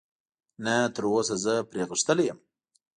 نه، 0.63 0.75
تراوسه 0.95 1.35
زه 1.45 1.53
پرې 1.69 1.83
غښتلی 1.89 2.23
یم. 2.29 2.39